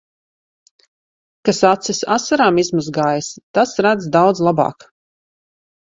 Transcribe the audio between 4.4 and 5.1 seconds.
labāk.